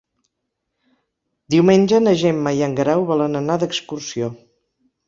[1.57, 4.37] Diumenge na Gemma i en Guerau volen anar d'excursió.